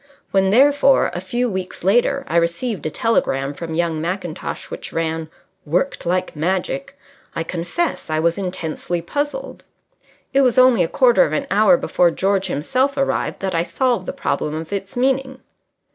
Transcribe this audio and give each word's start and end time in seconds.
When, 0.31 0.49
therefore, 0.49 1.11
a 1.13 1.21
few 1.21 1.47
weeks 1.47 1.83
later, 1.83 2.25
I 2.27 2.37
received 2.37 2.87
a 2.87 2.89
telegram 2.89 3.53
from 3.53 3.75
young 3.75 4.01
Mackintosh 4.01 4.71
which 4.71 4.91
ran: 4.91 5.29
Worked 5.63 6.07
like 6.07 6.35
magic, 6.35 6.97
I 7.35 7.43
confess 7.43 8.09
I 8.09 8.17
was 8.19 8.35
intensely 8.35 8.99
puzzled. 9.03 9.63
It 10.33 10.41
was 10.41 10.57
only 10.57 10.83
a 10.83 10.87
quarter 10.87 11.23
of 11.23 11.33
an 11.33 11.45
hour 11.51 11.77
before 11.77 12.09
George 12.09 12.47
himself 12.47 12.97
arrived 12.97 13.41
that 13.41 13.53
I 13.53 13.61
solved 13.61 14.07
the 14.07 14.11
problem 14.13 14.55
of 14.55 14.73
its 14.73 14.97
meaning. 14.97 15.39